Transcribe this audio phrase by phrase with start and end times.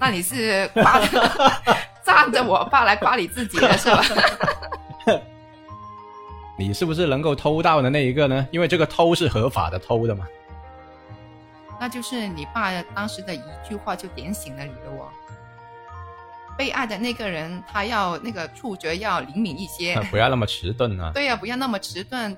[0.00, 0.98] 那你是夸
[2.02, 4.02] 站 着我爸来夸你自己的是吧？
[6.58, 8.46] 你是不是能够偷到的那一个呢？
[8.50, 10.26] 因为这个偷是合法的偷的嘛。
[11.78, 15.10] 那就是你爸当时的一句话就点醒了你的我。
[16.58, 21.10] 被爱的那个人，他要那个触觉要灵敏一些， 不要那么迟钝啊。
[21.14, 22.36] 对呀，不要那么迟钝。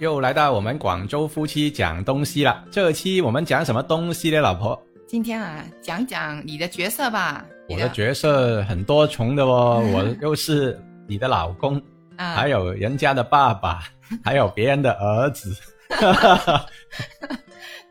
[0.00, 2.64] 又来到我们广州夫妻讲东西了。
[2.70, 4.82] 这期我们讲什么东西呢，老婆？
[5.06, 7.44] 今天啊，讲讲你的角色吧。
[7.68, 11.80] 我的角色很多重的哦， 我又是你的老公，
[12.16, 13.82] 还有人家的爸爸，
[14.24, 15.54] 还有别人的儿子。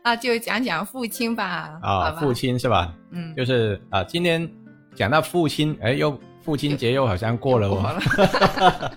[0.02, 1.78] 那 就讲讲父亲吧。
[1.80, 2.92] 啊，父亲是吧？
[3.12, 4.50] 嗯，就是啊，今天
[4.96, 8.90] 讲到父亲，哎，又父亲节又好像过了哦。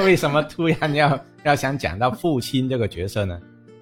[0.04, 3.38] 为什么突然要要想讲到父亲这个角色呢？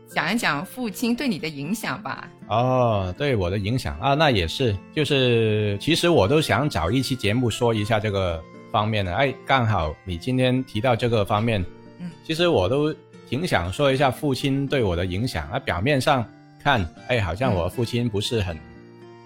[0.08, 2.28] 讲一讲父亲对你的影响吧。
[2.48, 9.12] 哦，对我的影响啊，那也是，就是其实我都想找一期节目说一下这个方面的。
[9.14, 11.64] 哎，刚好你今天提到这个方面，
[11.98, 12.94] 嗯，其实我都
[13.28, 15.48] 挺想说一下父亲对我的影响。
[15.50, 16.24] 啊，表面上。
[16.62, 18.58] 看，哎，好像我父亲不是很，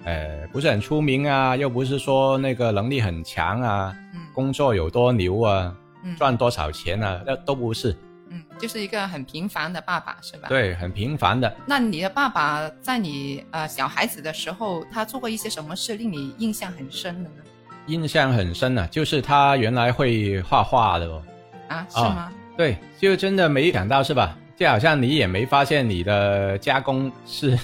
[0.05, 3.97] 呃，不是很出名啊，又不是说那个能力很强啊，
[4.35, 5.75] 工作有多牛啊，
[6.17, 7.97] 赚多少钱啊，那都不是。
[8.33, 10.49] 嗯，就是一个很平凡的爸爸，是吧？
[10.49, 11.53] 对，很平凡的。
[11.67, 17.43] 那你的爸爸在你呃小孩子的时候，他做过一些什么事令你印象很深的呢？
[17.87, 21.23] 印象很深啊，就是他原来会画画的哦。
[21.69, 22.33] 啊，是吗？
[22.57, 24.39] 对，就真的没想到，是吧？
[24.57, 27.59] 就好像你也没发现你的家公是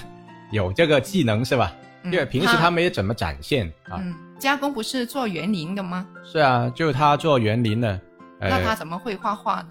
[0.51, 1.73] 有这个技能是吧？
[2.03, 4.01] 因为平时他没怎么展现啊。
[4.01, 6.05] 嗯，家公不是做园林的吗？
[6.25, 7.97] 是啊，就他做园林的。
[8.39, 9.69] 那他怎么会画画呢？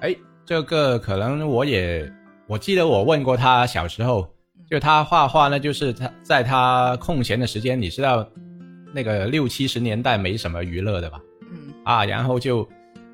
[0.00, 2.10] 哎，这个可能我也
[2.46, 4.28] 我记得我问过他小时候，
[4.70, 8.28] 就他画画呢，就是他在他空闲的时间，你知道
[8.92, 11.20] 那个六七十年代没什么娱乐的吧？
[11.50, 11.72] 嗯。
[11.84, 12.68] 啊，然后就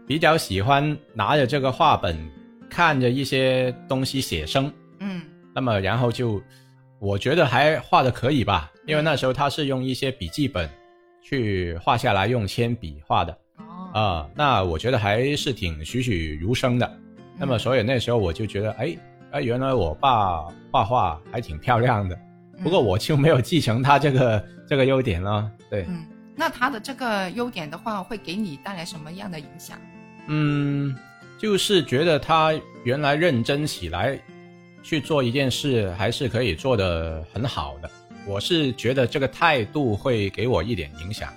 [0.07, 2.17] 比较喜欢拿着这个画本。
[2.69, 5.23] 看着一些东西写生，嗯，
[5.55, 6.43] 那么然后就，
[6.99, 10.69] 我觉得还画的可以吧，因为那时候他是用一些笔记本
[11.23, 13.39] 去画下来，用铅笔画的，哦，
[13.99, 16.99] 啊，那我觉得还是挺栩栩如生的。
[17.39, 18.97] 那么所以那时候我就觉得，哎，
[19.31, 22.19] 哎，原来我爸画画还挺漂亮的，
[22.63, 25.51] 不过我就没有继承他这个这个优点了。
[25.71, 29.79] 对，嗯，那他的这个优点的话，会给你带来什么样的影响？
[30.27, 30.95] 嗯。
[31.39, 34.19] 就是觉得他原来认真起来
[34.83, 37.91] 去做一件事，还是可以做得很好的。
[38.27, 41.31] 我是觉得这个态度会给我一点影响。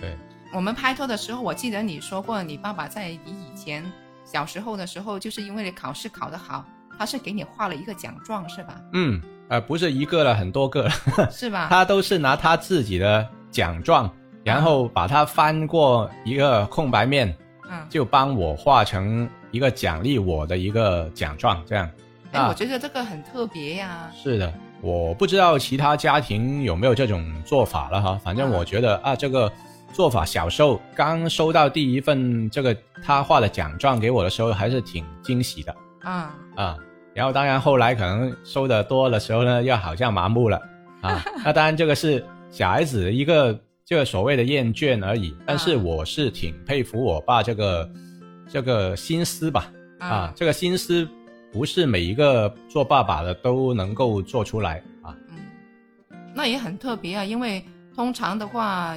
[0.00, 0.16] 对，
[0.52, 3.84] 我们拍拖的时候，我记得你说过，你爸爸在你以前
[4.24, 6.64] 小时候的时候，就是因为你考试考得好，
[6.98, 8.80] 他是给你画了一个奖状，是吧？
[8.92, 11.66] 嗯，呃，不是一个了，很多个了，是吧？
[11.68, 14.10] 他都是拿他自己的奖状，
[14.44, 17.28] 然后把它翻过一个空白面。
[17.68, 21.90] 嗯就帮我画成一个奖励我的一个奖状，这样。
[22.30, 24.08] 哎，我觉得这个很特别呀。
[24.14, 28.20] 是的，我不知道其他家庭有没有这种做法了哈。
[28.22, 29.52] 反正我觉得啊，这个
[29.92, 35.74] 做法，小时候刚收到第一份这个他画的奖状给我的时候，还是挺惊喜的。
[36.02, 36.76] 啊啊，
[37.14, 40.60] 然后当然后来可能收的多的时候呢，又好像麻木了
[41.00, 41.22] 啊。
[41.44, 43.58] 那当然这个是小孩子一个。
[43.88, 47.88] 这个所谓的厌倦而已，但是我是挺佩服我爸这个
[48.48, 49.70] 这个心思吧，
[50.00, 51.08] 啊，这个心思
[51.52, 55.14] 不是每一个做爸爸的都能够做出来啊。
[55.28, 55.38] 嗯，
[56.34, 57.64] 那也很特别啊，因为
[57.94, 58.96] 通常的话，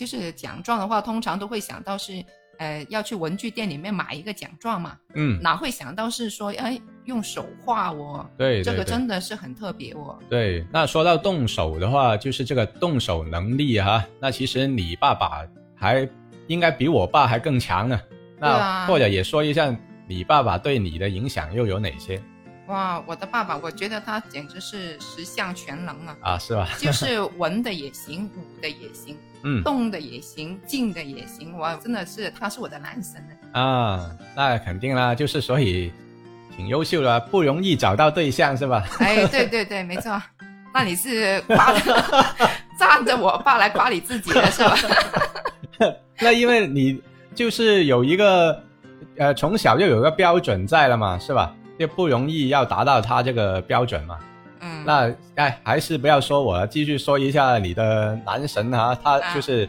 [0.00, 2.24] 就是奖状的话，通常都会想到是。
[2.58, 4.94] 呃，要去文具店里面买一个奖状嘛？
[5.14, 8.28] 嗯，哪会想到是说，哎，用手画哦？
[8.36, 10.18] 对，这个真的是很特别哦。
[10.28, 15.42] 对，那说到动手的话，就是这个动手能力哈，那其实你爸爸
[15.74, 16.06] 还
[16.48, 17.98] 应该比我爸还更强呢。
[18.38, 19.74] 那或者也说一下，
[20.06, 22.22] 你爸爸对你的影响又有哪些？
[22.66, 26.16] 哇，我的爸爸，我觉得他简直是十项全能啊！
[26.20, 26.68] 啊，是吧？
[26.78, 29.16] 就是文的也行，武的也行。
[29.42, 33.22] 嗯，动的也行，静的也行，我真的是他是我的男神
[33.52, 34.10] 啊！
[34.36, 35.92] 那肯定啦，就是所以
[36.56, 38.84] 挺优秀的，不容易找到对象是吧？
[38.98, 40.20] 哎，对对对，没错。
[40.72, 41.72] 那你是夸
[42.78, 44.76] 站着我爸来夸你自己的是吧？
[46.20, 47.02] 那因为你
[47.34, 48.62] 就是有一个
[49.16, 51.54] 呃从小就有一个标准在了嘛，是吧？
[51.78, 54.18] 就不容易要达到他这个标准嘛。
[54.80, 59.68] 嗯，那哎，还是不要说我了，继续说一下你的男神啊，他就是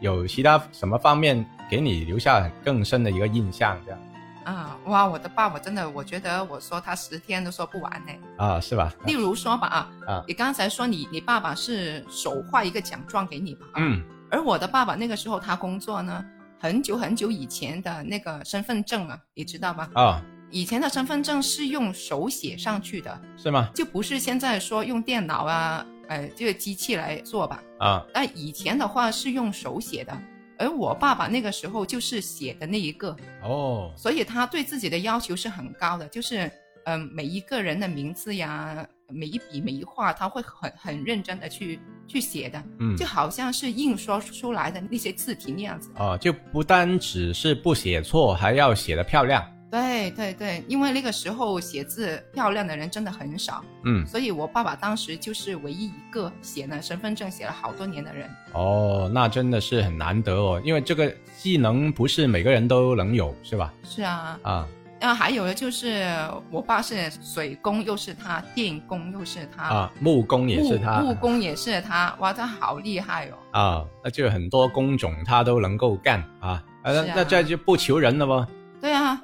[0.00, 4.00] 有其他什么方面给你留下更深的一个印象这样。
[4.44, 8.12] 啊，哇，我的爸爸真的，我觉得我说他十天都说不完呢。
[8.36, 8.92] 啊，是吧？
[9.06, 13.66] 例如说吧，啊，啊，你刚才说你你爸爸是手画一个奖状给你吧？
[13.76, 14.02] 嗯。
[14.30, 16.24] 而我的爸爸那个时候他工作呢，
[16.60, 19.88] 很久很久以前的那个身份证啊，你知道吧？
[19.94, 20.22] 啊。
[20.50, 23.68] 以前的身份证是用手写上去的，是吗？
[23.74, 27.62] 就不是现在说用电脑啊，呃，这个机器来做吧？
[27.78, 28.06] 啊。
[28.14, 30.16] 那以前的话是用手写的。
[30.56, 36.48] 而我爸爸那个时候就是写的那一个哦，所以他对自己的要求是很高的，就是
[36.84, 49.44] 嗯，每一个人的名字呀，每一笔每一画，他会很很认真的去去写的，嗯，就好像是印刷出来的那些字体那样子哦，就不单只是不写错，还要写的漂亮。
[49.74, 58.30] 对对对，因为那个时候写字漂亮的人真的很少，嗯，所以我爸爸当时就是唯一一个写了身份证写了好多年的人。
[58.52, 63.74] 哦，那真的是很难得哦，因为这个技能不是每个人都能有，是吧？
[63.82, 64.68] 是啊，啊，
[65.00, 66.06] 然后还有的就是
[66.52, 72.14] 我爸是水工，又是他；电工又是他；啊，木工也是他；木工也是他。
[72.20, 73.36] 哇，他好厉害哦！
[73.50, 78.46] 啊，那就很多工种他都能够干啊，那那这就不求人了吗？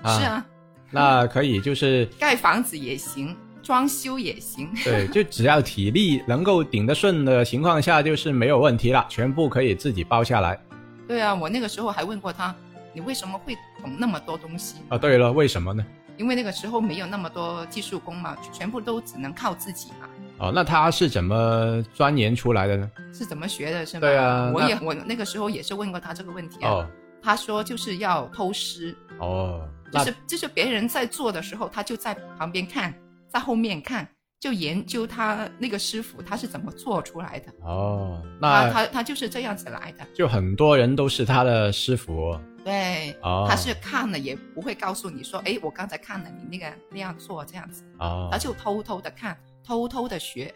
[0.04, 0.44] 是啊，
[0.90, 4.70] 那可以就是盖房子也行，装修也行。
[4.84, 10.58] 对，就只要体力能够顶得顺的情况下，就是没有问题了，全部可以自己包下来。
[11.06, 12.54] 对啊，我那个时候还问过他，
[12.92, 14.76] 你为什么会懂那么多东西？
[14.88, 15.84] 啊，对了，为什么呢？
[16.16, 20.08] 因为那个时候没有那么多技术工嘛，全部都只能靠自己嘛。
[20.38, 22.90] 哦，那他是怎么钻研出来的呢？
[23.12, 23.86] 是怎么学的？
[23.86, 24.00] 是吗？
[24.00, 26.86] 对啊，我也我那个时候也是问过他这个问题啊。
[27.22, 32.94] 他说就是要偷师哦，就是就是别人在做的时候，他就在旁边看，
[33.28, 34.08] 在后面看，
[34.38, 38.22] 就研究他那个师傅他是怎么做出来的哦。
[38.40, 42.38] 那他他就是这样子来的，就很多人都是他的师傅。
[42.62, 49.34] 对，他是看了也不会告诉你说，哎，我刚才看了你那个那样做这样子哦，他就偷偷的看，
[49.64, 50.54] 偷偷的学。